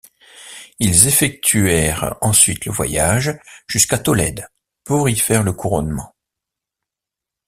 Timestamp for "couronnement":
5.53-6.15